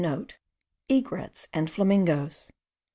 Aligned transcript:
egrets, 0.89 1.47
and 1.53 1.69
flamingoes. 1.69 2.49